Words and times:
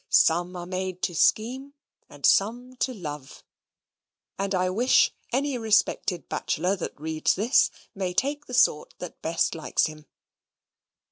Some 0.09 0.55
are 0.55 0.65
made 0.65 1.03
to 1.03 1.13
scheme, 1.13 1.75
and 2.09 2.25
some 2.25 2.75
to 2.77 2.91
love; 2.91 3.43
and 4.39 4.55
I 4.55 4.67
wish 4.71 5.13
any 5.31 5.59
respected 5.59 6.27
bachelor 6.27 6.75
that 6.77 6.99
reads 6.99 7.35
this 7.35 7.69
may 7.93 8.11
take 8.11 8.47
the 8.47 8.55
sort 8.55 8.95
that 8.97 9.21
best 9.21 9.53
likes 9.53 9.85
him. 9.85 10.07